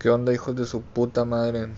[0.00, 1.76] ¿Qué onda, hijos de su puta madre?